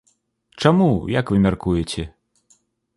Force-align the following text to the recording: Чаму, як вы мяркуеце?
Чаму, 0.65 0.87
як 1.19 1.25
вы 1.35 1.45
мяркуеце? 1.45 2.03